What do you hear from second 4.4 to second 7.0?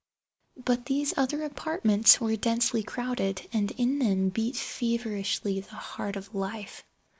feverishly the heart of life.